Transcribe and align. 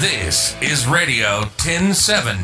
This 0.00 0.54
is 0.60 0.86
Radio 0.86 1.48
10707. 1.56 2.36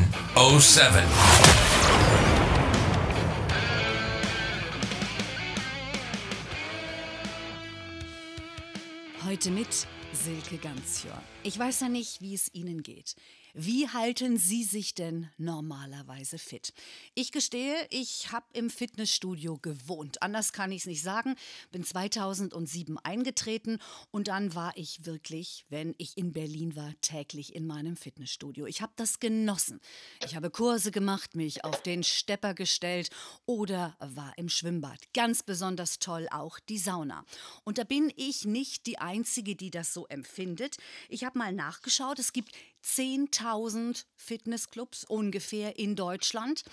Heute 9.23 9.51
mit 9.51 9.67
Silke 10.13 10.57
Ganzjör. 10.57 11.21
Ich 11.43 11.59
weiß 11.59 11.81
ja 11.81 11.89
nicht, 11.89 12.21
wie 12.21 12.33
es 12.33 12.51
Ihnen 12.55 12.81
geht. 12.81 13.15
Wie 13.55 13.87
halten 13.87 14.37
Sie 14.39 14.63
sich 14.63 14.95
denn 14.95 15.29
normalerweise 15.37 16.39
fit? 16.39 16.73
Ich 17.13 17.31
gestehe, 17.31 17.75
ich 17.91 18.31
habe 18.31 18.47
im 18.53 18.71
Fitnessstudio 18.71 19.59
gewohnt. 19.59 20.23
Anders 20.23 20.53
kann 20.53 20.71
ich 20.71 20.81
es 20.81 20.85
nicht 20.87 21.03
sagen. 21.03 21.35
Bin 21.71 21.83
2007 21.83 22.97
eingetreten 22.97 23.77
und 24.09 24.29
dann 24.29 24.55
war 24.55 24.75
ich 24.75 25.05
wirklich, 25.05 25.67
wenn 25.69 25.93
ich 25.99 26.17
in 26.17 26.33
Berlin 26.33 26.75
war, 26.75 26.95
täglich 27.01 27.53
in 27.53 27.67
meinem 27.67 27.95
Fitnessstudio. 27.95 28.65
Ich 28.65 28.81
habe 28.81 28.93
das 28.95 29.19
genossen. 29.19 29.79
Ich 30.25 30.35
habe 30.35 30.49
Kurse 30.49 30.89
gemacht, 30.89 31.35
mich 31.35 31.63
auf 31.63 31.83
den 31.83 32.01
Stepper 32.01 32.55
gestellt 32.55 33.11
oder 33.45 33.95
war 33.99 34.35
im 34.35 34.49
Schwimmbad. 34.49 34.99
Ganz 35.13 35.43
besonders 35.43 35.99
toll 35.99 36.27
auch 36.31 36.57
die 36.57 36.79
Sauna. 36.79 37.23
Und 37.65 37.77
da 37.77 37.83
bin 37.83 38.11
ich 38.15 38.45
nicht 38.45 38.87
die 38.87 38.97
Einzige, 38.97 39.55
die 39.55 39.69
das 39.69 39.93
so 39.93 40.07
empfindet. 40.07 40.77
Ich 41.07 41.23
habe 41.23 41.37
mal 41.37 41.53
nachgeschaut. 41.53 42.17
Es 42.17 42.33
gibt 42.33 42.51
10.000 42.83 44.05
Fitnessclubs 44.15 45.03
ungefähr 45.05 45.77
in 45.77 45.95
Deutschland. 45.95 46.63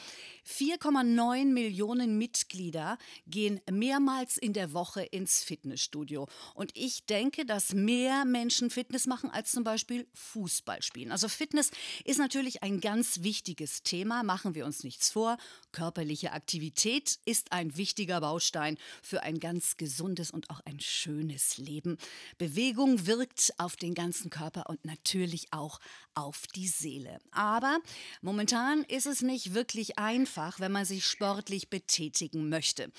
4,9 0.46 1.46
Millionen 1.46 2.18
Mitglieder 2.18 2.98
gehen 3.26 3.60
mehrmals 3.70 4.36
in 4.36 4.52
der 4.52 4.72
Woche 4.72 5.02
ins 5.02 5.42
Fitnessstudio. 5.42 6.28
Und 6.54 6.72
ich 6.74 7.06
denke, 7.06 7.44
dass 7.44 7.72
mehr 7.72 8.24
Menschen 8.24 8.70
Fitness 8.70 9.06
machen 9.06 9.30
als 9.30 9.52
zum 9.52 9.64
Beispiel 9.64 10.06
Fußball 10.14 10.82
spielen. 10.82 11.12
Also 11.12 11.28
Fitness 11.28 11.70
ist 12.04 12.18
natürlich 12.18 12.62
ein 12.62 12.80
ganz 12.80 13.22
wichtiges 13.22 13.82
Thema, 13.82 14.22
machen 14.22 14.54
wir 14.54 14.66
uns 14.66 14.84
nichts 14.84 15.10
vor. 15.10 15.36
Körperliche 15.72 16.32
Aktivität 16.32 17.18
ist 17.24 17.52
ein 17.52 17.76
wichtiger 17.76 18.20
Baustein 18.20 18.78
für 19.02 19.22
ein 19.22 19.40
ganz 19.40 19.76
gesundes 19.76 20.30
und 20.30 20.50
auch 20.50 20.60
ein 20.64 20.80
schönes 20.80 21.58
Leben. 21.58 21.96
Bewegung 22.38 23.06
wirkt 23.06 23.52
auf 23.58 23.76
den 23.76 23.94
ganzen 23.94 24.30
Körper 24.30 24.68
und 24.68 24.84
natürlich 24.84 25.52
auch 25.52 25.80
auf 26.14 26.46
die 26.54 26.68
Seele. 26.68 27.18
Aber 27.30 27.78
momentan 28.20 28.82
ist 28.84 29.06
es 29.06 29.22
nicht 29.22 29.54
wirklich 29.54 29.98
einfach, 29.98 30.60
wenn 30.60 30.72
man 30.72 30.84
sich 30.84 31.06
sportlich 31.06 31.70
betätigen 31.70 32.48
möchte. 32.48 32.90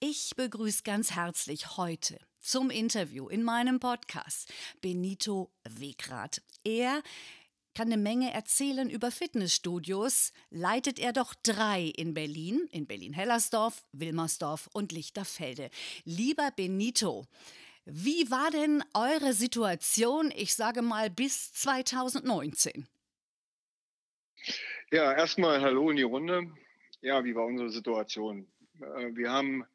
Ich 0.00 0.32
begrüße 0.36 0.82
ganz 0.82 1.12
herzlich 1.12 1.76
heute 1.76 2.18
zum 2.40 2.68
Interview 2.68 3.28
in 3.28 3.42
meinem 3.42 3.80
Podcast 3.80 4.52
Benito 4.82 5.50
Wegrath. 5.64 6.42
Er 6.62 7.02
kann 7.74 7.92
eine 7.92 8.00
Menge 8.00 8.32
erzählen 8.32 8.88
über 8.88 9.10
Fitnessstudios, 9.10 10.32
leitet 10.50 10.98
er 10.98 11.12
doch 11.12 11.34
drei 11.42 11.92
in 11.96 12.14
Berlin, 12.14 12.68
in 12.70 12.86
Berlin-Hellersdorf, 12.86 13.84
Wilmersdorf 13.92 14.68
und 14.72 14.92
Lichterfelde. 14.92 15.70
Lieber 16.04 16.50
Benito, 16.54 17.26
wie 17.84 18.30
war 18.30 18.50
denn 18.50 18.82
eure 18.94 19.34
Situation, 19.34 20.32
ich 20.34 20.54
sage 20.54 20.80
mal, 20.80 21.10
bis 21.10 21.52
2019? 21.52 22.86
Ja, 24.90 25.12
erstmal 25.12 25.60
Hallo 25.60 25.90
in 25.90 25.96
die 25.96 26.02
Runde. 26.02 26.50
Ja, 27.00 27.24
wie 27.24 27.34
war 27.34 27.44
unsere 27.44 27.70
Situation? 27.70 28.46
Äh, 28.80 29.14
wir 29.14 29.30
haben 29.30 29.66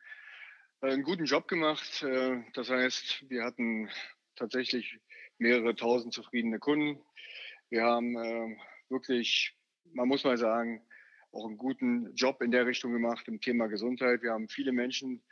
einen 0.81 1.03
guten 1.03 1.25
Job 1.25 1.47
gemacht. 1.47 2.01
Äh, 2.03 2.43
das 2.53 2.69
heißt, 2.69 3.25
wir 3.29 3.43
hatten 3.43 3.89
tatsächlich 4.35 4.99
mehrere 5.37 5.75
tausend 5.75 6.13
zufriedene 6.13 6.59
Kunden. 6.59 6.99
Wir 7.69 7.83
haben 7.83 8.17
äh, 8.17 8.57
wirklich, 8.89 9.55
man 9.93 10.07
muss 10.07 10.23
mal 10.23 10.37
sagen, 10.37 10.81
auch 11.31 11.45
einen 11.45 11.57
guten 11.57 12.13
Job 12.15 12.41
in 12.41 12.51
der 12.51 12.65
Richtung 12.65 12.91
gemacht 12.91 13.27
im 13.27 13.39
Thema 13.39 13.67
Gesundheit. 13.67 14.23
Wir 14.23 14.31
haben 14.31 14.49
viele 14.49 14.71
Menschen 14.71 15.23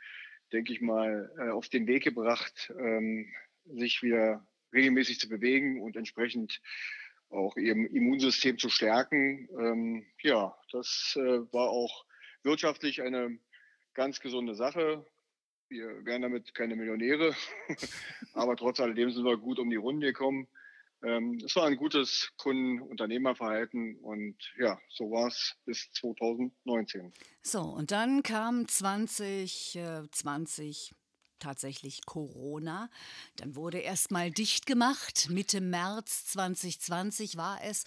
denke 0.52 0.72
ich 0.72 0.80
mal, 0.80 1.30
äh, 1.38 1.50
auf 1.50 1.68
den 1.68 1.86
Weg 1.86 2.04
gebracht, 2.04 2.72
ähm, 2.78 3.28
sich 3.64 4.02
wieder 4.02 4.46
regelmäßig 4.72 5.18
zu 5.20 5.28
bewegen 5.28 5.80
und 5.80 5.96
entsprechend 5.96 6.60
auch 7.30 7.56
ihr 7.56 7.72
Immunsystem 7.72 8.58
zu 8.58 8.68
stärken. 8.68 9.48
Ähm, 9.58 10.06
ja, 10.22 10.56
das 10.72 11.14
äh, 11.16 11.40
war 11.52 11.68
auch 11.68 12.06
wirtschaftlich 12.42 13.02
eine 13.02 13.38
ganz 13.94 14.20
gesunde 14.20 14.54
Sache. 14.54 15.04
Wir 15.68 16.04
wären 16.06 16.22
damit 16.22 16.54
keine 16.54 16.76
Millionäre, 16.76 17.34
aber 18.32 18.56
trotz 18.56 18.80
alledem 18.80 19.10
sind 19.10 19.24
wir 19.24 19.36
gut 19.36 19.58
um 19.58 19.68
die 19.68 19.76
Runde 19.76 20.06
gekommen. 20.08 20.48
Ähm, 21.02 21.38
es 21.44 21.54
war 21.54 21.66
ein 21.66 21.76
gutes 21.76 22.32
Kunden-Unternehmerverhalten 22.38 23.98
und 24.00 24.36
ja, 24.58 24.80
so 24.88 25.10
war 25.10 25.28
es 25.28 25.54
bis 25.64 25.88
2019. 25.92 27.12
So, 27.42 27.62
und 27.62 27.92
dann 27.92 28.24
kam 28.24 28.66
2020 28.66 30.96
tatsächlich 31.38 32.04
Corona. 32.04 32.90
Dann 33.36 33.54
wurde 33.54 33.78
erst 33.78 34.10
mal 34.10 34.30
dicht 34.30 34.66
gemacht. 34.66 35.28
Mitte 35.30 35.60
März 35.60 36.26
2020 36.26 37.36
war 37.36 37.60
es. 37.64 37.84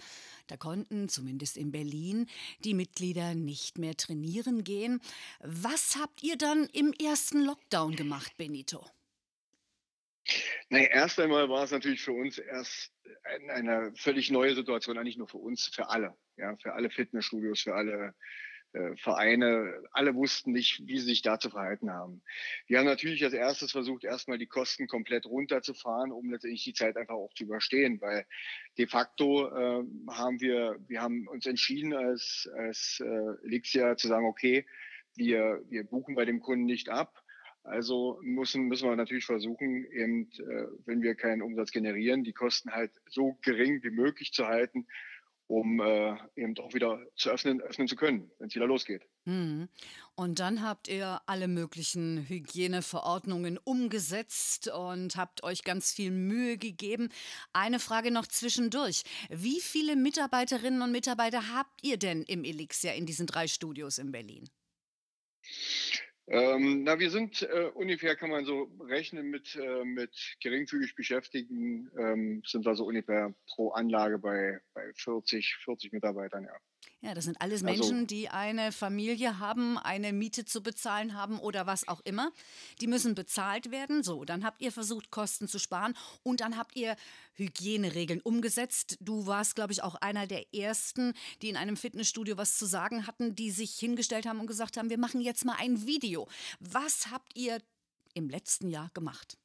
Da 0.48 0.58
konnten 0.58 1.10
zumindest 1.10 1.58
in 1.58 1.72
Berlin 1.72 2.28
die 2.60 2.74
Mitglieder 2.74 3.36
nicht 3.36 3.78
mehr 3.78 3.96
trainieren 3.96 4.64
gehen. 4.64 5.02
Was 5.42 5.98
habt 5.98 6.24
ihr 6.24 6.38
dann 6.38 6.68
im 6.72 6.94
ersten 6.94 7.44
Lockdown 7.44 7.96
gemacht, 7.96 8.38
Benito? 8.38 8.86
Naja, 10.70 10.88
erst 10.88 11.20
einmal 11.20 11.50
war 11.50 11.64
es 11.64 11.72
natürlich 11.72 12.02
für 12.02 12.14
uns 12.14 12.38
erst 12.38 12.92
eine 13.50 13.92
völlig 13.96 14.32
neue 14.32 14.56
Situation, 14.56 14.98
eigentlich 14.98 15.18
nur 15.18 15.28
für 15.28 15.38
uns, 15.38 15.68
für 15.68 15.90
alle. 15.90 16.16
Ja, 16.38 16.56
für 16.58 16.74
alle 16.74 16.90
Fitnessstudios, 16.90 17.62
für 17.62 17.76
alle 17.76 18.16
äh, 18.74 18.96
Vereine. 18.98 19.84
Alle 19.92 20.16
wussten 20.16 20.54
nicht, 20.54 20.82
wie 20.86 20.98
sie 20.98 21.06
sich 21.06 21.22
da 21.22 21.40
zu 21.40 21.50
verhalten 21.50 21.92
haben. 21.92 22.22
Wir 22.68 22.80
haben 22.80 22.86
natürlich 22.86 23.24
als 23.24 23.34
erstes 23.34 23.72
versucht, 23.72 24.04
erstmal 24.04 24.38
die 24.38 24.48
Kosten 24.48 24.88
komplett 24.88 25.26
runterzufahren, 25.26 26.12
um 26.12 26.32
letztendlich 26.32 26.64
die 26.64 26.74
Zeit 26.74 26.96
einfach 26.96 27.16
auch 27.16 27.34
zu 27.34 27.44
überstehen, 27.44 28.00
weil 28.00 28.26
de 28.78 28.88
facto 28.88 29.48
äh, 29.48 29.84
haben 30.10 30.40
wir, 30.40 30.78
wir 30.88 31.02
haben 31.02 31.28
uns 31.28 31.46
entschieden 31.46 31.94
als, 31.94 32.50
als 32.56 33.02
äh, 33.04 33.46
Elixia 33.46 33.98
zu 33.98 34.08
sagen, 34.08 34.26
okay, 34.26 34.66
wir, 35.16 35.62
wir 35.70 35.84
buchen 35.84 36.16
bei 36.16 36.24
dem 36.24 36.40
Kunden 36.40 36.66
nicht 36.66 36.88
ab 36.88 37.22
also 37.64 38.20
müssen, 38.22 38.68
müssen 38.68 38.90
wir 38.90 38.96
natürlich 38.96 39.26
versuchen, 39.26 39.86
eben, 39.92 40.30
äh, 40.40 40.68
wenn 40.86 41.02
wir 41.02 41.16
keinen 41.16 41.42
Umsatz 41.42 41.72
generieren, 41.72 42.24
die 42.24 42.34
Kosten 42.34 42.72
halt 42.72 42.92
so 43.10 43.38
gering 43.42 43.84
wie 43.84 43.92
möglich 43.92 44.34
zu 44.34 44.48
halten, 44.48 44.88
um 45.52 45.82
äh, 45.82 46.16
eben 46.36 46.58
auch 46.60 46.74
wieder 46.74 47.06
zu 47.16 47.30
öffnen, 47.30 47.62
öffnen 47.62 47.88
zu 47.88 47.98
können, 47.98 48.32
wenn 48.40 48.48
es 48.48 48.56
wieder 48.56 48.68
losgeht. 48.68 49.04
Mhm. 49.26 49.68
Und 50.16 50.40
dann 50.40 50.62
habt 50.62 50.88
ihr 50.88 51.22
alle 51.26 51.48
möglichen 51.48 52.26
Hygieneverordnungen 52.30 53.58
umgesetzt 53.58 54.70
und 54.70 55.18
habt 55.18 55.44
euch 55.44 55.64
ganz 55.64 55.94
viel 55.94 56.12
Mühe 56.12 56.58
gegeben. 56.58 57.10
Eine 57.54 57.80
Frage 57.80 58.12
noch 58.12 58.28
zwischendurch. 58.28 59.04
Wie 59.30 59.60
viele 59.60 59.96
Mitarbeiterinnen 59.96 60.82
und 60.82 60.92
Mitarbeiter 60.92 61.54
habt 61.54 61.84
ihr 61.84 61.98
denn 61.98 62.24
im 62.24 62.44
Elixir 62.44 62.94
in 62.94 63.06
diesen 63.06 63.28
drei 63.28 63.48
Studios 63.48 63.98
in 63.98 64.12
Berlin? 64.12 64.50
Ähm, 66.28 66.84
na, 66.84 67.00
wir 67.00 67.10
sind 67.10 67.42
äh, 67.42 67.72
ungefähr, 67.74 68.16
kann 68.16 68.30
man 68.30 68.46
so 68.46 68.72
rechnen, 68.82 69.30
mit, 69.30 69.56
äh, 69.56 69.84
mit 69.84 70.38
geringfügig 70.40 70.96
Beschäftigten 70.96 71.92
ähm, 71.98 72.44
sind 72.46 72.66
wir 72.66 72.76
so 72.76 72.86
ungefähr 72.86 73.34
pro 73.54 73.72
Anlage 73.72 74.18
bei, 74.20 74.60
bei 74.74 74.94
40, 74.94 75.58
40 75.64 75.92
Mitarbeitern, 75.92 76.46
ja. 76.46 76.56
Ja, 77.04 77.16
das 77.16 77.26
sind 77.26 77.42
alles 77.42 77.64
also 77.64 77.66
Menschen, 77.66 77.96
also, 77.96 78.06
die 78.06 78.30
eine 78.30 78.72
Familie 78.72 79.40
haben, 79.40 79.80
eine 79.80 80.14
Miete 80.14 80.46
zu 80.46 80.62
bezahlen 80.62 81.16
haben 81.16 81.40
oder 81.40 81.66
was 81.66 81.88
auch 81.88 82.00
immer. 82.02 82.32
Die 82.80 82.86
müssen 82.86 83.16
bezahlt 83.16 83.72
werden. 83.72 84.04
So, 84.04 84.24
dann 84.24 84.44
habt 84.44 84.62
ihr 84.62 84.72
versucht, 84.72 85.10
Kosten 85.10 85.48
zu 85.48 85.58
sparen 85.58 85.98
und 86.22 86.42
dann 86.42 86.58
habt 86.58 86.76
ihr 86.76 86.96
Hygieneregeln 87.34 88.22
umgesetzt. 88.22 88.98
Du 89.00 89.26
warst, 89.26 89.56
glaube 89.56 89.74
ich, 89.74 89.82
auch 89.82 89.96
einer 89.96 90.28
der 90.28 90.54
ersten, 90.54 91.14
die 91.42 91.50
in 91.50 91.58
einem 91.58 91.76
Fitnessstudio 91.76 92.38
was 92.38 92.60
zu 92.60 92.68
sagen 92.68 93.08
hatten, 93.08 93.36
die 93.36 93.50
sich 93.50 93.74
hingestellt 93.80 94.28
haben 94.28 94.40
und 94.40 94.46
gesagt 94.46 94.78
haben, 94.78 94.92
wir 94.92 95.00
machen 95.00 95.22
jetzt 95.22 95.44
mal 95.44 95.56
ein 95.58 95.88
Video. 95.88 96.28
Was 96.60 97.10
habt 97.10 97.36
ihr 97.36 97.60
im 98.14 98.30
letzten 98.30 98.70
Jahr 98.70 98.92
gemacht? 98.94 99.40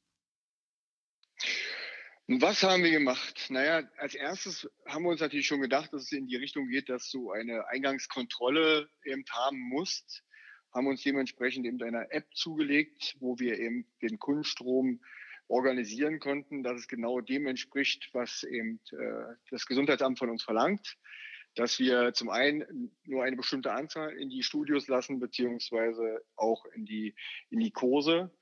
Was 2.29 2.61
haben 2.61 2.83
wir 2.83 2.91
gemacht? 2.91 3.45
Naja, 3.49 3.89
als 3.99 4.13
erstes 4.13 4.69
haben 4.85 5.03
wir 5.03 5.11
uns 5.11 5.21
natürlich 5.21 5.47
schon 5.47 5.61
gedacht, 5.61 5.93
dass 5.93 6.03
es 6.03 6.11
in 6.11 6.27
die 6.27 6.35
Richtung 6.35 6.67
geht, 6.67 6.89
dass 6.89 7.09
du 7.09 7.31
eine 7.31 7.65
Eingangskontrolle 7.69 8.89
eben 9.05 9.23
haben 9.31 9.57
musst. 9.57 10.25
Haben 10.73 10.87
uns 10.87 11.01
dementsprechend 11.03 11.65
eben 11.65 11.81
eine 11.81 12.11
App 12.11 12.27
zugelegt, 12.35 13.15
wo 13.21 13.39
wir 13.39 13.57
eben 13.57 13.87
den 14.01 14.19
Kundenstrom 14.19 14.99
organisieren 15.47 16.19
konnten, 16.19 16.63
dass 16.63 16.81
es 16.81 16.89
genau 16.89 17.21
dem 17.21 17.47
entspricht, 17.47 18.09
was 18.11 18.43
eben 18.43 18.81
äh, 18.91 19.35
das 19.49 19.65
Gesundheitsamt 19.65 20.19
von 20.19 20.29
uns 20.29 20.43
verlangt. 20.43 20.97
Dass 21.55 21.79
wir 21.79 22.11
zum 22.13 22.29
einen 22.29 22.91
nur 23.05 23.23
eine 23.23 23.37
bestimmte 23.37 23.71
Anzahl 23.71 24.11
in 24.17 24.29
die 24.29 24.43
Studios 24.43 24.89
lassen, 24.89 25.21
beziehungsweise 25.21 26.21
auch 26.35 26.65
in 26.75 26.85
die, 26.85 27.15
in 27.51 27.61
die 27.61 27.71
Kurse 27.71 28.36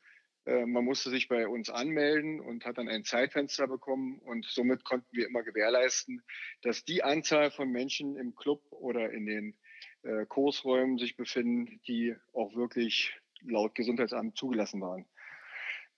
man 0.46 0.86
musste 0.86 1.10
sich 1.10 1.28
bei 1.28 1.48
uns 1.48 1.70
anmelden 1.70 2.40
und 2.40 2.66
hat 2.66 2.78
dann 2.78 2.88
ein 2.88 3.04
Zeitfenster 3.04 3.68
bekommen 3.68 4.20
und 4.20 4.46
somit 4.46 4.84
konnten 4.84 5.08
wir 5.12 5.26
immer 5.26 5.44
gewährleisten, 5.44 6.22
dass 6.62 6.86
die 6.86 7.04
Anzahl 7.04 7.52
von 7.52 7.72
Menschen 7.72 8.16
im 8.16 8.36
Club 8.36 8.62
oder 8.70 9.12
in 9.12 9.26
den 9.26 9.58
äh, 10.04 10.26
Kursräumen 10.28 11.00
sich 11.00 11.18
befinden, 11.18 11.82
die 11.88 12.16
auch 12.34 12.56
wirklich 12.56 13.20
laut 13.42 13.74
Gesundheitsamt 13.76 14.38
zugelassen 14.38 14.82
waren. 14.82 15.06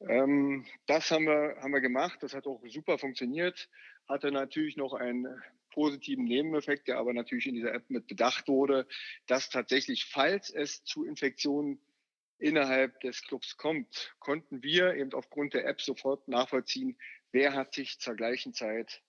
Ähm, 0.02 0.66
das 0.86 1.12
haben 1.12 1.26
wir, 1.26 1.58
haben 1.62 1.74
wir 1.74 1.82
gemacht. 1.82 2.20
Das 2.22 2.34
hat 2.34 2.48
auch 2.48 2.62
super 2.68 2.98
funktioniert. 2.98 3.70
Hatte 4.08 4.32
natürlich 4.32 4.78
noch 4.78 4.94
einen 4.94 5.28
positiven 5.72 6.26
Nebeneffekt, 6.26 6.88
der 6.88 6.98
aber 6.98 7.14
natürlich 7.14 7.48
in 7.48 7.56
dieser 7.56 7.74
App 7.74 7.90
mit 7.90 8.08
bedacht 8.08 8.48
wurde, 8.48 8.88
dass 9.28 9.50
tatsächlich, 9.50 10.06
falls 10.06 10.50
es 10.50 10.84
zu 10.84 11.06
Infektionen 11.06 11.80
innerhalb 12.40 13.00
des 13.02 13.22
Clubs 13.24 13.58
kommt, 13.58 14.16
konnten 14.20 14.64
wir 14.64 14.96
eben 14.96 15.14
aufgrund 15.14 15.54
der 15.54 15.66
App 15.66 15.82
sofort 15.82 16.28
nachvollziehen, 16.28 16.98
wer 17.32 17.54
hat 17.54 17.74
sich 17.74 18.00
zur 18.00 18.16
gleichen 18.16 18.54
Zeit 18.54 19.02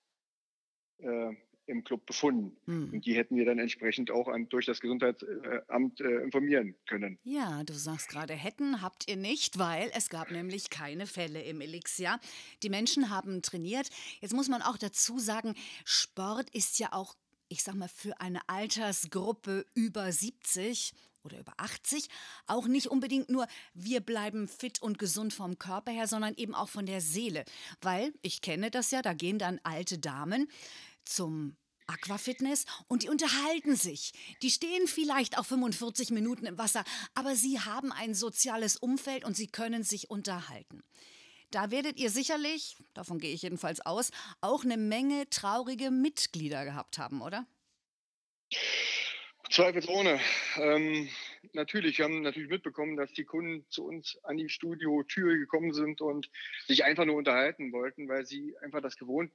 äh, 0.98 1.34
im 1.69 1.84
Club 1.84 2.06
befunden. 2.06 2.56
Hm. 2.64 2.90
Und 2.92 3.06
die 3.06 3.14
hätten 3.14 3.36
wir 3.36 3.44
dann 3.44 3.58
entsprechend 3.58 4.10
auch 4.10 4.28
an, 4.28 4.48
durch 4.48 4.66
das 4.66 4.80
Gesundheitsamt 4.80 6.00
äh, 6.00 6.22
informieren 6.22 6.75
können. 6.86 7.19
Ja, 7.25 7.62
du 7.62 7.75
sagst 7.75 8.08
gerade, 8.08 8.32
hätten 8.32 8.80
habt 8.82 9.08
ihr 9.08 9.16
nicht, 9.16 9.58
weil 9.58 9.90
es 9.94 10.08
gab 10.08 10.30
nämlich 10.30 10.70
keine 10.70 11.06
Fälle 11.06 11.42
im 11.42 11.60
Elixir. 11.60 12.19
Die 12.62 12.70
Menschen 12.70 13.10
haben 13.10 13.42
trainiert. 13.42 13.90
Jetzt 14.20 14.34
muss 14.34 14.48
man 14.48 14.62
auch 14.62 14.78
dazu 14.78 15.19
sagen, 15.19 15.54
Sport 15.84 16.48
ist 16.50 16.78
ja 16.78 16.92
auch 16.92 17.14
ich 17.50 17.62
sag 17.62 17.76
mal, 17.76 17.88
für 17.88 18.20
eine 18.20 18.46
Altersgruppe 18.46 19.64
über 19.75 20.12
70 20.12 20.92
oder 21.28 21.40
über 21.40 21.52
80 21.58 22.08
auch 22.46 22.66
nicht 22.66 22.88
unbedingt 22.88 23.28
nur, 23.28 23.46
wir 23.75 24.00
bleiben 24.00 24.48
fit 24.48 24.80
und 24.82 24.98
gesund 24.98 25.32
vom 25.32 25.58
Körper 25.58 25.92
her, 25.92 26.08
sondern 26.08 26.34
eben 26.34 26.54
auch 26.54 26.69
von 26.69 26.86
der 26.86 27.00
Seele. 27.00 27.44
Weil, 27.80 28.12
ich 28.22 28.40
kenne 28.40 28.70
das 28.70 28.90
ja, 28.90 29.02
da 29.02 29.12
gehen 29.12 29.38
dann 29.38 29.60
alte 29.62 29.98
Damen 29.98 30.48
zum 31.04 31.56
Aquafitness 31.86 32.64
und 32.86 33.02
die 33.02 33.08
unterhalten 33.08 33.76
sich. 33.76 34.12
Die 34.42 34.50
stehen 34.50 34.86
vielleicht 34.86 35.38
auch 35.38 35.46
45 35.46 36.10
Minuten 36.10 36.46
im 36.46 36.58
Wasser, 36.58 36.84
aber 37.14 37.34
sie 37.34 37.60
haben 37.60 37.92
ein 37.92 38.14
soziales 38.14 38.76
Umfeld 38.76 39.25
und 39.25 39.36
sie 39.36 39.46
können 39.46 39.82
sich 39.82 40.10
unterhalten. 40.10 40.82
Da 41.50 41.70
werdet 41.70 41.98
ihr 41.98 42.10
sicherlich, 42.10 42.76
davon 42.92 43.19
gehe 43.19 43.32
ich 43.32 43.42
jedenfalls 43.42 43.80
aus, 43.80 44.10
auch 44.42 44.64
eine 44.64 44.76
Menge 44.76 45.30
traurige 45.30 45.90
Mitglieder 45.90 46.64
gehabt 46.66 46.98
haben, 46.98 47.22
oder? 47.22 47.46
Zweifelsohne. 49.50 50.20
Ähm, 50.56 51.08
natürlich, 51.52 51.98
wir 51.98 52.04
haben 52.04 52.22
natürlich 52.22 52.50
mitbekommen, 52.50 52.96
dass 52.96 53.12
die 53.12 53.24
Kunden 53.24 53.64
zu 53.70 53.86
uns 53.86 54.18
an 54.24 54.36
die 54.36 54.48
Studiotür 54.48 55.36
gekommen 55.36 55.72
sind 55.72 56.00
und 56.00 56.30
sich 56.66 56.84
einfach 56.84 57.04
nur 57.04 57.16
unterhalten 57.16 57.72
wollten, 57.72 58.08
weil 58.08 58.26
sie 58.26 58.56
einfach 58.58 58.80
das 58.80 58.96
gewohnt 58.96 59.32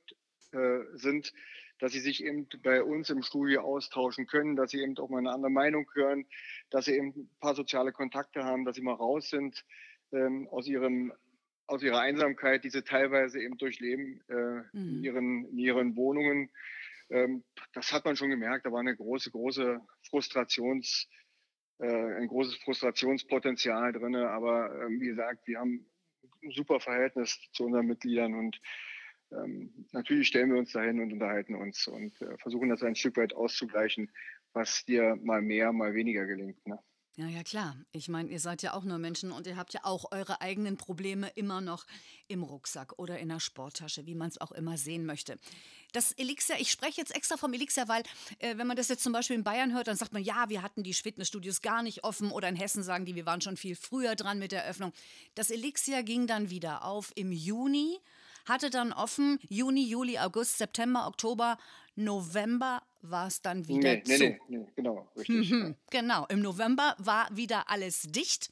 äh, 0.52 0.80
sind, 0.94 1.34
dass 1.80 1.92
sie 1.92 2.00
sich 2.00 2.24
eben 2.24 2.48
bei 2.62 2.84
uns 2.84 3.10
im 3.10 3.24
Studio 3.24 3.62
austauschen 3.62 4.28
können, 4.28 4.56
dass 4.56 4.72
sie 4.72 4.82
eben 4.82 4.98
auch 5.00 5.10
mal 5.10 5.18
eine 5.18 5.32
andere 5.32 5.52
Meinung 5.52 5.90
hören, 5.94 6.26
dass 6.70 6.86
sie 6.86 6.96
eben 6.96 7.08
ein 7.10 7.30
paar 7.40 7.56
soziale 7.56 7.92
Kontakte 7.92 8.44
haben, 8.44 8.66
dass 8.66 8.76
sie 8.76 8.84
mal 8.84 8.94
raus 8.94 9.30
sind 9.30 9.66
ähm, 10.12 10.48
aus 10.50 10.68
ihrem 10.68 11.12
aus 11.66 11.82
ihrer 11.82 12.02
Einsamkeit, 12.02 12.64
die 12.66 12.70
sie 12.70 12.84
teilweise 12.84 13.42
eben 13.42 13.58
durchleben 13.58 14.22
äh, 14.28 14.34
mhm. 14.34 14.98
in, 14.98 15.04
ihren, 15.04 15.46
in 15.46 15.58
ihren 15.58 15.96
Wohnungen 15.96 16.50
das 17.74 17.92
hat 17.92 18.06
man 18.06 18.16
schon 18.16 18.30
gemerkt. 18.30 18.66
Da 18.66 18.72
war 18.72 18.80
eine 18.80 18.96
große, 18.96 19.32
große 19.32 19.80
Frustrations, 20.10 21.08
äh, 21.80 22.16
ein 22.16 22.28
großes 22.28 22.56
Frustrationspotenzial 22.58 23.94
drin. 23.94 24.16
Aber 24.16 24.84
ähm, 24.84 25.00
wie 25.00 25.08
gesagt, 25.08 25.48
wir 25.48 25.60
haben 25.60 25.86
ein 26.44 26.52
super 26.52 26.80
Verhältnis 26.80 27.40
zu 27.54 27.66
unseren 27.66 27.88
Mitgliedern 27.88 28.34
und 28.34 28.60
ähm, 29.32 29.88
natürlich 29.92 30.28
stellen 30.28 30.52
wir 30.52 30.60
uns 30.60 30.72
dahin 30.72 31.00
und 31.00 31.14
unterhalten 31.14 31.56
uns 31.56 31.88
und 31.88 32.22
äh, 32.22 32.38
versuchen 32.38 32.70
das 32.70 32.84
ein 32.84 32.96
Stück 32.96 33.18
weit 33.18 33.34
auszugleichen, 33.34 34.12
was 34.54 34.86
dir 34.86 35.16
mal 35.24 35.42
mehr, 35.42 35.72
mal 35.74 35.94
weniger 35.94 36.26
gelingt. 36.26 36.66
Ne? 36.68 36.80
Ja, 37.16 37.28
ja, 37.28 37.44
klar. 37.44 37.78
Ich 37.92 38.10
meine, 38.10 38.30
ihr 38.30 38.40
seid 38.40 38.64
ja 38.64 38.74
auch 38.74 38.84
nur 38.84 38.98
Menschen 38.98 39.32
und 39.32 39.46
ihr 39.46 39.56
habt 39.56 39.72
ja 39.76 39.82
auch 39.84 40.12
eure 40.12 40.42
eigenen 40.42 40.78
Probleme 40.78 41.30
immer 41.36 41.62
noch 41.62 41.86
im 42.28 42.42
Rucksack 42.42 42.98
oder 42.98 43.20
in 43.20 43.30
der 43.30 43.40
Sporttasche, 43.40 44.08
wie 44.08 44.16
man 44.16 44.30
es 44.30 44.42
auch 44.42 44.52
immer 44.52 44.78
sehen 44.78 45.06
möchte. 45.06 45.38
Das 45.92 46.12
Elixir, 46.14 46.60
ich 46.60 46.72
spreche 46.72 47.00
jetzt 47.00 47.16
extra 47.16 47.38
vom 47.38 47.54
Elixir, 47.54 47.88
weil 47.88 48.02
äh, 48.40 48.58
wenn 48.58 48.66
man 48.66 48.76
das 48.76 48.88
jetzt 48.88 49.04
zum 49.04 49.14
Beispiel 49.14 49.36
in 49.36 49.44
Bayern 49.44 49.74
hört, 49.74 49.88
dann 49.88 49.96
sagt 49.96 50.12
man, 50.12 50.24
ja, 50.24 50.50
wir 50.50 50.64
hatten 50.64 50.82
die 50.82 50.96
Fitnessstudios 50.96 51.62
gar 51.62 51.84
nicht 51.84 52.04
offen 52.04 52.32
oder 52.32 52.50
in 52.50 52.56
Hessen 52.56 52.82
sagen 52.82 53.06
die, 53.06 53.14
wir 53.14 53.28
waren 53.28 53.42
schon 53.42 53.58
viel 53.58 53.76
früher 53.76 54.16
dran 54.16 54.40
mit 54.40 54.52
der 54.52 54.66
Öffnung. 54.66 54.92
Das 55.36 55.52
Elixir 55.52 56.02
ging 56.02 56.26
dann 56.26 56.50
wieder 56.50 56.84
auf 56.84 57.12
im 57.16 57.32
Juni 57.32 58.00
hatte 58.46 58.70
dann 58.70 58.92
offen 58.92 59.40
Juni, 59.48 59.86
Juli, 59.86 60.20
August, 60.20 60.58
September, 60.58 61.08
Oktober, 61.08 61.58
November 61.96 62.82
war 63.04 63.28
es 63.28 63.42
dann 63.42 63.68
wieder 63.68 63.96
nee, 63.96 64.04
zu. 64.04 64.12
Nee, 64.12 64.40
nee, 64.48 64.58
nee 64.58 64.68
genau, 64.76 65.12
richtig. 65.16 65.52
Mhm, 65.52 65.76
genau, 65.92 66.26
im 66.30 66.42
November 66.42 66.96
war 66.98 67.28
wieder 67.36 67.70
alles 67.70 68.04
dicht. 68.04 68.52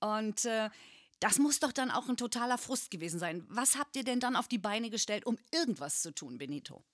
Und 0.00 0.44
äh, 0.44 0.70
das 1.20 1.38
muss 1.38 1.60
doch 1.60 1.72
dann 1.72 1.90
auch 1.90 2.08
ein 2.08 2.16
totaler 2.16 2.58
Frust 2.58 2.90
gewesen 2.90 3.18
sein. 3.20 3.44
Was 3.48 3.78
habt 3.78 3.96
ihr 3.96 4.04
denn 4.04 4.20
dann 4.20 4.36
auf 4.36 4.48
die 4.48 4.58
Beine 4.58 4.90
gestellt, 4.90 5.26
um 5.26 5.38
irgendwas 5.52 6.02
zu 6.02 6.14
tun, 6.14 6.38
Benito? 6.38 6.84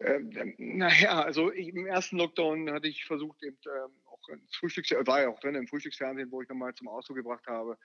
Ähm, 0.00 0.54
naja, 0.58 1.22
also 1.22 1.52
ich, 1.52 1.68
im 1.68 1.86
ersten 1.86 2.18
Lockdown 2.18 2.70
hatte 2.70 2.88
ich 2.88 3.04
versucht, 3.04 3.42
eben 3.42 3.58
ähm, 3.66 3.92
auch 4.06 4.28
ins 4.28 4.54
Frühstücks 4.56 4.90
war 4.90 5.22
ja 5.22 5.28
auch 5.28 5.40
drin 5.40 5.54
im 5.54 5.66
Frühstücksfernsehen, 5.66 6.30
wo 6.30 6.42
ich 6.42 6.48
nochmal 6.48 6.74
zum 6.74 6.88
Ausdruck 6.88 7.16
gebracht 7.16 7.46
habe, 7.46 7.78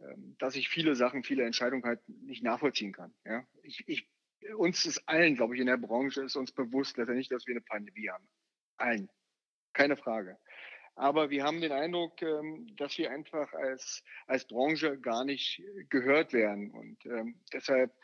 ähm, 0.00 0.36
dass 0.38 0.56
ich 0.56 0.68
viele 0.68 0.94
Sachen, 0.94 1.24
viele 1.24 1.44
Entscheidungen 1.44 1.84
halt 1.84 2.00
nicht 2.08 2.42
nachvollziehen 2.42 2.92
kann. 2.92 3.14
Ja? 3.24 3.46
Ich, 3.62 3.84
ich, 3.86 4.08
uns 4.56 4.84
ist 4.84 5.08
allen, 5.08 5.36
glaube 5.36 5.54
ich, 5.54 5.60
in 5.60 5.66
der 5.66 5.76
Branche 5.76 6.22
ist 6.22 6.36
uns 6.36 6.52
bewusst 6.52 6.96
letztendlich, 6.96 7.28
dass 7.28 7.46
wir 7.46 7.54
eine 7.54 7.60
Pandemie 7.60 8.08
haben. 8.08 8.28
Allen. 8.76 9.10
Keine 9.72 9.96
Frage. 9.96 10.38
Aber 10.94 11.30
wir 11.30 11.44
haben 11.44 11.60
den 11.60 11.72
Eindruck, 11.72 12.20
ähm, 12.20 12.66
dass 12.76 12.98
wir 12.98 13.10
einfach 13.10 13.52
als, 13.54 14.04
als 14.26 14.46
Branche 14.46 14.98
gar 14.98 15.24
nicht 15.24 15.62
gehört 15.88 16.32
werden. 16.32 16.70
Und 16.70 17.04
ähm, 17.06 17.40
deshalb 17.52 17.94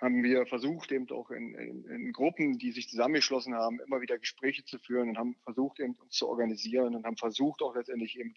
haben 0.00 0.22
wir 0.22 0.46
versucht, 0.46 0.92
eben 0.92 1.08
auch 1.10 1.30
in, 1.30 1.54
in, 1.54 1.84
in, 1.84 2.12
Gruppen, 2.12 2.58
die 2.58 2.72
sich 2.72 2.88
zusammengeschlossen 2.88 3.54
haben, 3.54 3.80
immer 3.80 4.00
wieder 4.00 4.18
Gespräche 4.18 4.64
zu 4.64 4.78
führen 4.78 5.10
und 5.10 5.18
haben 5.18 5.36
versucht, 5.42 5.80
eben 5.80 5.94
uns 5.94 6.14
zu 6.14 6.28
organisieren 6.28 6.94
und 6.94 7.04
haben 7.04 7.16
versucht, 7.16 7.62
auch 7.62 7.74
letztendlich 7.74 8.18
eben 8.18 8.34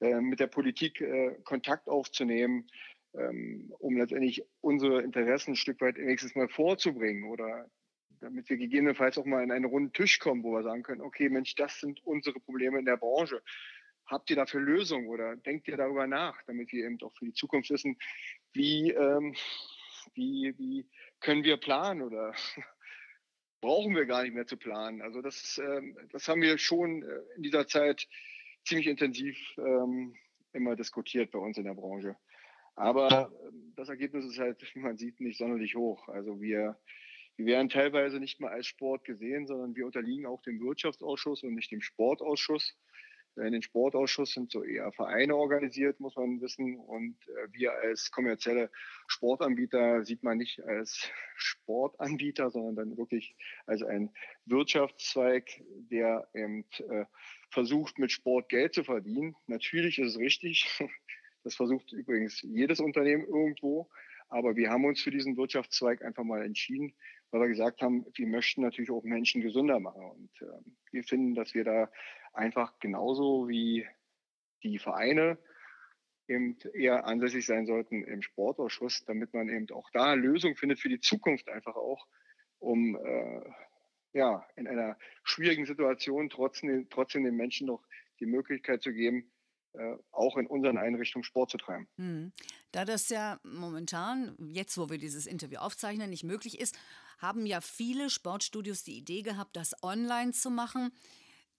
äh, 0.00 0.20
mit 0.20 0.40
der 0.40 0.46
Politik 0.46 1.00
äh, 1.00 1.36
Kontakt 1.44 1.88
aufzunehmen, 1.88 2.68
ähm, 3.14 3.72
um 3.78 3.96
letztendlich 3.96 4.44
unsere 4.60 5.02
Interessen 5.02 5.52
ein 5.52 5.56
Stück 5.56 5.80
weit 5.80 5.98
nächstes 5.98 6.34
Mal 6.34 6.48
vorzubringen 6.48 7.24
oder 7.24 7.70
damit 8.20 8.48
wir 8.48 8.56
gegebenenfalls 8.56 9.18
auch 9.18 9.26
mal 9.26 9.42
in 9.42 9.52
einen 9.52 9.66
runden 9.66 9.92
Tisch 9.92 10.18
kommen, 10.18 10.42
wo 10.42 10.52
wir 10.52 10.62
sagen 10.62 10.82
können, 10.82 11.02
okay, 11.02 11.28
Mensch, 11.28 11.54
das 11.54 11.80
sind 11.80 12.02
unsere 12.04 12.40
Probleme 12.40 12.78
in 12.78 12.84
der 12.84 12.96
Branche. 12.96 13.42
Habt 14.06 14.30
ihr 14.30 14.36
dafür 14.36 14.60
Lösungen 14.60 15.08
oder 15.08 15.36
denkt 15.36 15.68
ihr 15.68 15.76
darüber 15.76 16.06
nach, 16.06 16.40
damit 16.46 16.72
wir 16.72 16.84
eben 16.84 17.00
auch 17.02 17.14
für 17.16 17.26
die 17.26 17.32
Zukunft 17.32 17.70
wissen, 17.70 17.96
wie, 18.52 18.90
ähm, 18.90 19.34
wie, 20.14 20.54
wie 20.58 20.86
können 21.20 21.44
wir 21.44 21.56
planen 21.56 22.02
oder 22.02 22.34
brauchen 23.60 23.94
wir 23.94 24.06
gar 24.06 24.22
nicht 24.22 24.34
mehr 24.34 24.46
zu 24.46 24.56
planen. 24.56 25.00
Also 25.00 25.22
das, 25.22 25.58
ähm, 25.58 25.96
das 26.12 26.28
haben 26.28 26.42
wir 26.42 26.58
schon 26.58 27.02
äh, 27.02 27.20
in 27.36 27.42
dieser 27.42 27.66
Zeit 27.66 28.06
ziemlich 28.64 28.86
intensiv 28.86 29.38
ähm, 29.58 30.14
immer 30.52 30.76
diskutiert 30.76 31.30
bei 31.30 31.38
uns 31.38 31.58
in 31.58 31.64
der 31.64 31.74
Branche. 31.74 32.16
Aber 32.76 33.30
ähm, 33.46 33.72
das 33.76 33.88
Ergebnis 33.88 34.24
ist 34.24 34.38
halt, 34.38 34.62
wie 34.74 34.78
man 34.80 34.96
sieht, 34.96 35.20
nicht 35.20 35.38
sonderlich 35.38 35.74
hoch. 35.74 36.08
Also 36.08 36.40
wir, 36.40 36.78
wir 37.36 37.46
werden 37.46 37.68
teilweise 37.68 38.18
nicht 38.18 38.40
mal 38.40 38.50
als 38.50 38.66
Sport 38.66 39.04
gesehen, 39.04 39.46
sondern 39.46 39.74
wir 39.74 39.86
unterliegen 39.86 40.26
auch 40.26 40.42
dem 40.42 40.60
Wirtschaftsausschuss 40.60 41.42
und 41.42 41.54
nicht 41.54 41.70
dem 41.70 41.80
Sportausschuss. 41.80 42.76
In 43.36 43.50
den 43.50 43.62
Sportausschuss 43.62 44.32
sind 44.32 44.52
so 44.52 44.62
eher 44.62 44.92
Vereine 44.92 45.34
organisiert, 45.34 45.98
muss 45.98 46.14
man 46.14 46.40
wissen. 46.40 46.78
Und 46.78 47.16
äh, 47.26 47.48
wir 47.50 47.72
als 47.72 48.12
kommerzielle 48.12 48.70
Sportanbieter 49.08 50.04
sieht 50.04 50.22
man 50.22 50.38
nicht 50.38 50.62
als 50.62 51.10
Sportanbieter, 51.36 52.50
sondern 52.50 52.76
dann 52.76 52.96
wirklich 52.96 53.34
als 53.66 53.82
ein 53.82 54.14
Wirtschaftszweig, 54.46 55.48
der 55.90 56.28
eben 56.32 56.64
äh, 56.88 57.06
versucht, 57.50 57.98
mit 57.98 58.12
Sport 58.12 58.48
Geld 58.50 58.74
zu 58.74 58.84
verdienen. 58.84 59.34
Natürlich 59.48 59.98
ist 59.98 60.14
es 60.14 60.18
richtig. 60.18 60.68
Das 61.44 61.54
versucht 61.54 61.92
übrigens 61.92 62.42
jedes 62.42 62.80
Unternehmen 62.80 63.24
irgendwo. 63.26 63.88
Aber 64.28 64.56
wir 64.56 64.70
haben 64.70 64.84
uns 64.84 65.00
für 65.00 65.10
diesen 65.10 65.36
Wirtschaftszweig 65.36 66.02
einfach 66.02 66.24
mal 66.24 66.44
entschieden, 66.44 66.94
weil 67.30 67.42
wir 67.42 67.48
gesagt 67.48 67.82
haben, 67.82 68.06
wir 68.14 68.26
möchten 68.26 68.62
natürlich 68.62 68.90
auch 68.90 69.04
Menschen 69.04 69.42
gesünder 69.42 69.78
machen. 69.78 70.02
Und 70.02 70.42
äh, 70.42 70.60
wir 70.90 71.04
finden, 71.04 71.34
dass 71.34 71.54
wir 71.54 71.64
da 71.64 71.90
einfach 72.32 72.78
genauso 72.80 73.48
wie 73.48 73.86
die 74.62 74.78
Vereine 74.78 75.38
eben 76.26 76.56
eher 76.72 77.06
ansässig 77.06 77.44
sein 77.44 77.66
sollten 77.66 78.02
im 78.02 78.22
Sportausschuss, 78.22 79.04
damit 79.04 79.34
man 79.34 79.48
eben 79.50 79.70
auch 79.70 79.90
da 79.90 80.14
Lösungen 80.14 80.56
findet 80.56 80.80
für 80.80 80.88
die 80.88 81.00
Zukunft 81.00 81.48
einfach 81.50 81.76
auch, 81.76 82.06
um 82.58 82.96
äh, 82.96 83.42
ja, 84.14 84.46
in 84.56 84.66
einer 84.66 84.96
schwierigen 85.22 85.66
Situation 85.66 86.30
trotzdem, 86.30 86.88
trotzdem 86.88 87.24
den 87.24 87.36
Menschen 87.36 87.66
noch 87.66 87.84
die 88.20 88.26
Möglichkeit 88.26 88.82
zu 88.82 88.92
geben, 88.92 89.30
auch 90.12 90.36
in 90.36 90.46
unseren 90.46 90.78
Einrichtungen 90.78 91.24
Sport 91.24 91.50
zu 91.50 91.58
treiben. 91.58 91.88
Hm. 91.96 92.32
Da 92.72 92.84
das 92.84 93.08
ja 93.08 93.38
momentan, 93.42 94.36
jetzt 94.52 94.78
wo 94.78 94.88
wir 94.88 94.98
dieses 94.98 95.26
Interview 95.26 95.58
aufzeichnen, 95.58 96.10
nicht 96.10 96.24
möglich 96.24 96.60
ist, 96.60 96.76
haben 97.18 97.46
ja 97.46 97.60
viele 97.60 98.10
Sportstudios 98.10 98.84
die 98.84 98.96
Idee 98.96 99.22
gehabt, 99.22 99.56
das 99.56 99.74
online 99.82 100.32
zu 100.32 100.50
machen. 100.50 100.92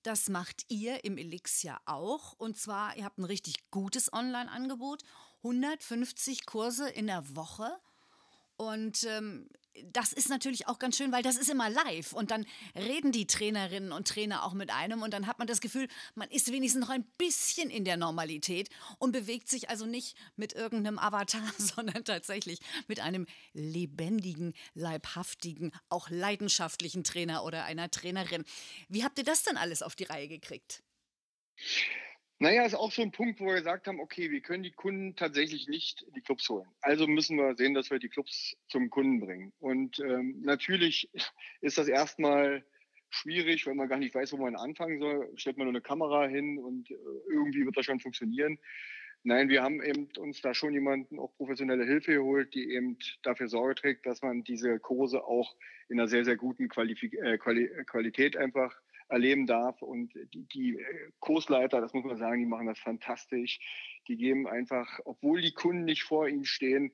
Das 0.03 0.29
macht 0.29 0.65
ihr 0.69 1.03
im 1.03 1.17
Elixir 1.17 1.77
auch. 1.85 2.33
Und 2.33 2.57
zwar, 2.57 2.95
ihr 2.95 3.05
habt 3.05 3.17
ein 3.17 3.25
richtig 3.25 3.71
gutes 3.71 4.13
Online-Angebot. 4.13 5.01
150 5.43 6.45
Kurse 6.45 6.89
in 6.89 7.07
der 7.07 7.35
Woche. 7.35 7.69
Und 8.57 9.03
ähm, 9.05 9.49
das 9.91 10.13
ist 10.13 10.29
natürlich 10.29 10.67
auch 10.67 10.79
ganz 10.79 10.97
schön, 10.97 11.11
weil 11.11 11.23
das 11.23 11.37
ist 11.37 11.49
immer 11.49 11.69
live 11.69 12.13
und 12.13 12.31
dann 12.31 12.45
reden 12.75 13.11
die 13.11 13.27
Trainerinnen 13.27 13.91
und 13.91 14.07
Trainer 14.07 14.43
auch 14.43 14.53
mit 14.53 14.71
einem 14.71 15.01
und 15.01 15.13
dann 15.13 15.27
hat 15.27 15.39
man 15.39 15.47
das 15.47 15.61
Gefühl, 15.61 15.87
man 16.15 16.29
ist 16.29 16.51
wenigstens 16.51 16.81
noch 16.81 16.89
ein 16.89 17.03
bisschen 17.17 17.69
in 17.69 17.85
der 17.85 17.97
Normalität 17.97 18.69
und 18.99 19.11
bewegt 19.11 19.49
sich 19.49 19.69
also 19.69 19.85
nicht 19.85 20.15
mit 20.35 20.53
irgendeinem 20.53 20.99
Avatar, 20.99 21.41
sondern 21.57 22.05
tatsächlich 22.05 22.59
mit 22.87 22.99
einem 22.99 23.25
lebendigen, 23.53 24.53
leibhaftigen, 24.73 25.71
auch 25.89 26.09
leidenschaftlichen 26.09 27.03
Trainer 27.03 27.43
oder 27.43 27.65
einer 27.65 27.91
Trainerin. 27.91 28.43
Wie 28.89 29.03
habt 29.03 29.17
ihr 29.17 29.25
das 29.25 29.43
denn 29.43 29.57
alles 29.57 29.81
auf 29.81 29.95
die 29.95 30.05
Reihe 30.05 30.27
gekriegt? 30.27 30.83
Naja, 32.45 32.63
ist 32.63 32.75
auch 32.75 32.91
so 32.91 33.01
ein 33.01 33.11
Punkt, 33.11 33.39
wo 33.39 33.47
wir 33.47 33.55
gesagt 33.55 33.87
haben, 33.87 33.99
okay, 33.99 34.29
wir 34.29 34.39
können 34.39 34.61
die 34.61 34.71
Kunden 34.71 35.15
tatsächlich 35.15 35.67
nicht 35.67 36.05
die 36.15 36.21
Clubs 36.21 36.47
holen. 36.47 36.67
Also 36.79 37.07
müssen 37.07 37.37
wir 37.37 37.55
sehen, 37.55 37.73
dass 37.73 37.89
wir 37.89 37.97
die 37.97 38.07
Clubs 38.07 38.55
zum 38.67 38.91
Kunden 38.91 39.19
bringen. 39.19 39.51
Und 39.57 39.97
ähm, 39.97 40.41
natürlich 40.43 41.09
ist 41.61 41.79
das 41.79 41.87
erstmal 41.87 42.63
schwierig, 43.09 43.65
weil 43.65 43.73
man 43.73 43.89
gar 43.89 43.97
nicht 43.97 44.13
weiß, 44.13 44.31
wo 44.33 44.37
man 44.37 44.55
anfangen 44.55 44.99
soll. 44.99 45.27
Stellt 45.37 45.57
man 45.57 45.65
nur 45.65 45.71
eine 45.71 45.81
Kamera 45.81 46.27
hin 46.27 46.59
und 46.59 46.91
äh, 46.91 46.95
irgendwie 47.31 47.65
wird 47.65 47.77
das 47.77 47.85
schon 47.87 47.99
funktionieren. 47.99 48.59
Nein, 49.23 49.49
wir 49.49 49.63
haben 49.63 49.81
eben 49.81 50.07
uns 50.19 50.39
da 50.41 50.53
schon 50.53 50.73
jemanden, 50.73 51.17
auch 51.17 51.35
professionelle 51.37 51.83
Hilfe 51.83 52.13
geholt, 52.13 52.53
die 52.53 52.69
eben 52.69 52.99
dafür 53.23 53.47
Sorge 53.47 53.73
trägt, 53.73 54.05
dass 54.05 54.21
man 54.21 54.43
diese 54.43 54.77
Kurse 54.77 55.23
auch 55.23 55.55
in 55.89 55.99
einer 55.99 56.07
sehr, 56.07 56.23
sehr 56.23 56.35
guten 56.35 56.69
Qualif 56.69 57.01
äh, 57.01 57.39
Quali 57.39 57.71
Qualität 57.87 58.37
einfach 58.37 58.79
erleben 59.07 59.45
darf. 59.47 59.81
Und 59.81 60.13
die, 60.33 60.45
die 60.45 60.79
äh, 60.79 61.11
Kursleiter, 61.19 61.81
das 61.81 61.93
muss 61.93 62.05
man 62.05 62.17
sagen, 62.17 62.39
die 62.39 62.45
machen 62.45 62.67
das 62.67 62.79
fantastisch. 62.79 63.59
Die 64.07 64.17
geben 64.17 64.47
einfach, 64.47 64.99
obwohl 65.05 65.41
die 65.41 65.53
Kunden 65.53 65.85
nicht 65.85 66.03
vor 66.03 66.27
ihnen 66.27 66.45
stehen, 66.45 66.93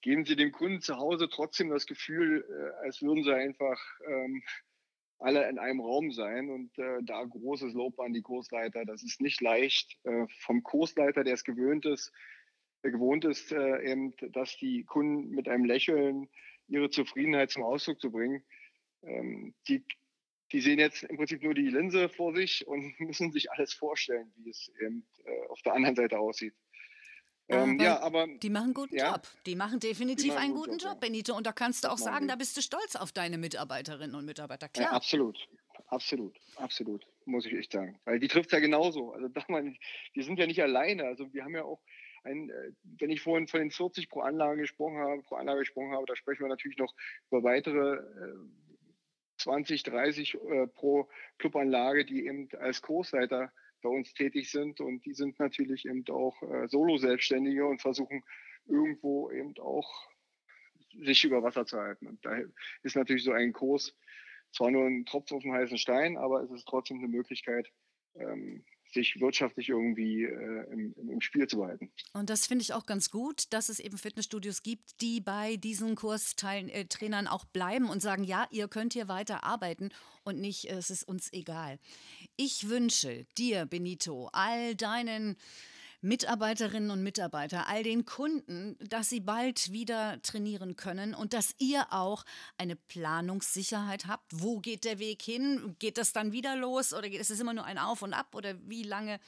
geben 0.00 0.24
sie 0.24 0.36
dem 0.36 0.52
Kunden 0.52 0.80
zu 0.80 0.96
Hause 0.96 1.28
trotzdem 1.28 1.70
das 1.70 1.86
Gefühl, 1.86 2.44
äh, 2.48 2.84
als 2.84 3.02
würden 3.02 3.24
sie 3.24 3.34
einfach 3.34 3.80
ähm, 4.06 4.42
alle 5.18 5.48
in 5.48 5.58
einem 5.58 5.80
Raum 5.80 6.12
sein 6.12 6.48
und 6.48 6.76
äh, 6.78 7.02
da 7.02 7.22
großes 7.22 7.74
Lob 7.74 8.00
an 8.00 8.14
die 8.14 8.22
Kursleiter. 8.22 8.84
Das 8.86 9.02
ist 9.02 9.20
nicht 9.20 9.40
leicht 9.40 9.98
äh, 10.04 10.26
vom 10.38 10.62
Kursleiter, 10.62 11.24
der 11.24 11.34
es 11.34 11.44
gewöhnt 11.44 11.84
ist, 11.84 12.10
der 12.82 12.90
gewohnt 12.90 13.26
ist, 13.26 13.52
äh, 13.52 13.82
eben, 13.90 14.14
dass 14.32 14.56
die 14.56 14.84
Kunden 14.84 15.30
mit 15.30 15.48
einem 15.48 15.66
Lächeln 15.66 16.28
ihre 16.68 16.88
Zufriedenheit 16.88 17.50
zum 17.50 17.64
Ausdruck 17.64 18.00
zu 18.00 18.10
bringen. 18.10 18.42
Ähm, 19.02 19.54
die 19.68 19.84
die 20.52 20.60
sehen 20.60 20.78
jetzt 20.78 21.04
im 21.04 21.16
Prinzip 21.16 21.42
nur 21.42 21.54
die 21.54 21.68
Linse 21.68 22.08
vor 22.08 22.34
sich 22.34 22.66
und 22.66 22.98
müssen 23.00 23.32
sich 23.32 23.50
alles 23.52 23.72
vorstellen, 23.72 24.32
wie 24.36 24.50
es 24.50 24.70
eben 24.80 25.06
äh, 25.24 25.48
auf 25.48 25.60
der 25.62 25.74
anderen 25.74 25.96
Seite 25.96 26.18
aussieht. 26.18 26.54
Ähm, 27.48 27.80
aber 27.80 27.82
ja, 27.82 28.00
aber 28.00 28.26
die 28.26 28.50
machen 28.50 28.64
einen 28.64 28.74
guten 28.74 28.96
ja, 28.96 29.12
Job. 29.12 29.22
Die 29.44 29.56
machen 29.56 29.80
definitiv 29.80 30.24
die 30.24 30.28
machen 30.28 30.44
einen 30.44 30.54
guten, 30.54 30.78
Job, 30.78 30.92
Job, 30.92 31.00
Benito. 31.00 31.36
Und 31.36 31.46
da 31.46 31.52
kannst 31.52 31.84
du 31.84 31.88
auch 31.88 31.98
sagen, 31.98 32.28
da 32.28 32.36
bist 32.36 32.56
du 32.56 32.62
stolz 32.62 32.94
auf 32.94 33.12
deine 33.12 33.38
Mitarbeiterinnen 33.38 34.14
und 34.14 34.24
Mitarbeiter. 34.24 34.68
Klar. 34.68 34.90
Ja, 34.90 34.92
absolut, 34.92 35.48
absolut, 35.88 36.38
absolut, 36.56 37.04
muss 37.24 37.46
ich 37.46 37.54
echt 37.54 37.72
sagen. 37.72 37.98
Weil 38.04 38.20
die 38.20 38.28
trifft 38.28 38.46
es 38.46 38.52
ja 38.52 38.60
genauso. 38.60 39.12
Also 39.12 39.28
man, 39.48 39.76
wir 40.12 40.24
sind 40.24 40.38
ja 40.38 40.46
nicht 40.46 40.62
alleine. 40.62 41.04
Also 41.04 41.32
wir 41.32 41.44
haben 41.44 41.54
ja 41.54 41.64
auch 41.64 41.80
ein, 42.22 42.50
äh, 42.50 42.72
wenn 42.82 43.10
ich 43.10 43.20
vorhin 43.20 43.48
von 43.48 43.60
den 43.60 43.70
40 43.70 44.08
pro 44.08 44.20
Anlage 44.20 44.60
gesprochen 44.60 44.98
habe, 44.98 45.22
pro 45.22 45.34
Anlage 45.34 45.60
gesprochen 45.60 45.92
habe, 45.92 46.06
da 46.06 46.14
sprechen 46.14 46.42
wir 46.42 46.48
natürlich 46.48 46.78
noch 46.78 46.94
über 47.30 47.42
weitere 47.42 47.96
äh, 47.96 48.34
20, 49.40 49.82
30 49.82 50.34
äh, 50.34 50.66
pro 50.68 51.08
Clubanlage, 51.38 52.04
die 52.04 52.26
eben 52.26 52.48
als 52.58 52.82
Kursleiter 52.82 53.52
bei 53.82 53.88
uns 53.88 54.12
tätig 54.14 54.50
sind. 54.50 54.80
Und 54.80 55.04
die 55.06 55.14
sind 55.14 55.38
natürlich 55.38 55.86
eben 55.86 56.04
auch 56.08 56.40
äh, 56.42 56.68
Solo-Selbstständige 56.68 57.66
und 57.66 57.80
versuchen 57.80 58.22
irgendwo 58.66 59.30
eben 59.30 59.54
auch 59.58 60.08
sich 61.02 61.24
über 61.24 61.42
Wasser 61.42 61.66
zu 61.66 61.78
halten. 61.78 62.06
Und 62.06 62.24
da 62.24 62.38
ist 62.82 62.96
natürlich 62.96 63.24
so 63.24 63.32
ein 63.32 63.52
Kurs 63.52 63.94
zwar 64.52 64.70
nur 64.70 64.86
ein 64.86 65.06
Tropf 65.06 65.32
auf 65.32 65.42
dem 65.42 65.52
heißen 65.52 65.78
Stein, 65.78 66.16
aber 66.16 66.42
es 66.42 66.50
ist 66.50 66.66
trotzdem 66.66 66.98
eine 66.98 67.08
Möglichkeit, 67.08 67.70
ähm, 68.14 68.64
sich 68.92 69.20
wirtschaftlich 69.20 69.68
irgendwie 69.68 70.24
äh, 70.24 70.72
im, 70.72 70.94
im, 70.96 71.20
Spiel 71.20 71.46
zu 71.46 71.58
behalten. 71.58 71.90
Und 72.12 72.30
das 72.30 72.46
finde 72.46 72.62
ich 72.62 72.72
auch 72.74 72.86
ganz 72.86 73.10
gut, 73.10 73.44
dass 73.52 73.68
es 73.68 73.78
eben 73.80 73.98
Fitnessstudios 73.98 74.62
gibt, 74.62 75.00
die 75.00 75.20
bei 75.20 75.56
diesen 75.56 75.94
Kurstrainern 75.94 77.26
auch 77.26 77.44
bleiben 77.44 77.88
und 77.88 78.00
sagen, 78.00 78.24
ja, 78.24 78.46
ihr 78.50 78.68
könnt 78.68 78.92
hier 78.92 79.08
weiter 79.08 79.44
arbeiten 79.44 79.90
und 80.24 80.40
nicht, 80.40 80.66
es 80.66 80.90
ist 80.90 81.04
uns 81.04 81.32
egal. 81.32 81.78
Ich 82.36 82.68
wünsche 82.68 83.26
dir, 83.38 83.66
Benito, 83.66 84.28
all 84.32 84.74
deinen 84.74 85.36
Mitarbeiterinnen 86.02 86.90
und 86.90 87.02
Mitarbeiter, 87.02 87.66
all 87.68 87.82
den 87.82 88.06
Kunden, 88.06 88.76
dass 88.80 89.10
sie 89.10 89.20
bald 89.20 89.70
wieder 89.72 90.20
trainieren 90.22 90.76
können 90.76 91.14
und 91.14 91.34
dass 91.34 91.54
ihr 91.58 91.92
auch 91.92 92.24
eine 92.56 92.76
Planungssicherheit 92.76 94.06
habt. 94.06 94.32
Wo 94.32 94.60
geht 94.60 94.84
der 94.84 94.98
Weg 94.98 95.20
hin? 95.22 95.76
Geht 95.78 95.98
das 95.98 96.12
dann 96.12 96.32
wieder 96.32 96.56
los 96.56 96.94
oder 96.94 97.08
ist 97.08 97.30
es 97.30 97.40
immer 97.40 97.52
nur 97.52 97.64
ein 97.64 97.78
Auf 97.78 98.02
und 98.02 98.14
Ab 98.14 98.34
oder 98.34 98.54
wie 98.66 98.82
lange 98.82 99.20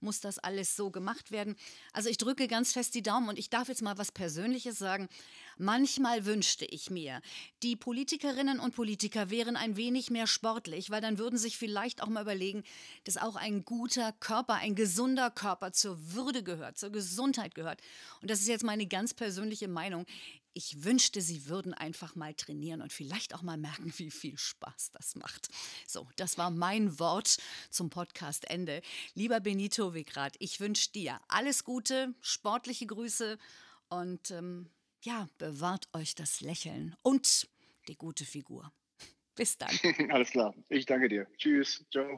muss 0.00 0.20
das 0.20 0.38
alles 0.38 0.76
so 0.76 0.90
gemacht 0.90 1.30
werden. 1.30 1.56
Also 1.92 2.08
ich 2.08 2.18
drücke 2.18 2.48
ganz 2.48 2.72
fest 2.72 2.94
die 2.94 3.02
Daumen 3.02 3.28
und 3.28 3.38
ich 3.38 3.50
darf 3.50 3.68
jetzt 3.68 3.82
mal 3.82 3.98
was 3.98 4.12
Persönliches 4.12 4.78
sagen. 4.78 5.08
Manchmal 5.56 6.24
wünschte 6.24 6.64
ich 6.64 6.90
mir, 6.90 7.20
die 7.62 7.74
Politikerinnen 7.74 8.60
und 8.60 8.74
Politiker 8.74 9.30
wären 9.30 9.56
ein 9.56 9.76
wenig 9.76 10.10
mehr 10.10 10.26
sportlich, 10.26 10.90
weil 10.90 11.00
dann 11.00 11.18
würden 11.18 11.38
sich 11.38 11.58
vielleicht 11.58 12.02
auch 12.02 12.08
mal 12.08 12.22
überlegen, 12.22 12.62
dass 13.04 13.16
auch 13.16 13.34
ein 13.36 13.64
guter 13.64 14.12
Körper, 14.12 14.54
ein 14.54 14.74
gesunder 14.74 15.30
Körper 15.30 15.72
zur 15.72 15.98
Würde 16.12 16.42
gehört, 16.42 16.78
zur 16.78 16.90
Gesundheit 16.90 17.54
gehört. 17.54 17.80
Und 18.22 18.30
das 18.30 18.40
ist 18.40 18.48
jetzt 18.48 18.64
meine 18.64 18.86
ganz 18.86 19.14
persönliche 19.14 19.68
Meinung. 19.68 20.06
Ich 20.54 20.84
wünschte, 20.84 21.20
sie 21.20 21.46
würden 21.46 21.74
einfach 21.74 22.14
mal 22.14 22.34
trainieren 22.34 22.82
und 22.82 22.92
vielleicht 22.92 23.34
auch 23.34 23.42
mal 23.42 23.56
merken, 23.56 23.92
wie 23.96 24.10
viel 24.10 24.38
Spaß 24.38 24.90
das 24.92 25.16
macht. 25.16 25.48
So, 25.86 26.08
das 26.16 26.38
war 26.38 26.50
mein 26.50 26.98
Wort 26.98 27.38
zum 27.70 27.90
Podcast-Ende. 27.90 28.82
Lieber 29.14 29.40
Benito 29.40 29.94
Vigrad, 29.94 30.36
ich 30.38 30.60
wünsche 30.60 30.90
dir 30.92 31.20
alles 31.28 31.64
Gute, 31.64 32.14
sportliche 32.20 32.86
Grüße 32.86 33.38
und 33.88 34.30
ähm, 34.30 34.70
ja, 35.02 35.28
bewahrt 35.38 35.88
euch 35.92 36.14
das 36.14 36.40
Lächeln 36.40 36.96
und 37.02 37.48
die 37.88 37.96
gute 37.96 38.24
Figur. 38.24 38.72
Bis 39.34 39.56
dann. 39.56 39.70
Alles 40.10 40.30
klar. 40.30 40.54
Ich 40.68 40.84
danke 40.84 41.08
dir. 41.08 41.26
Tschüss. 41.38 41.84
Ciao. 41.92 42.16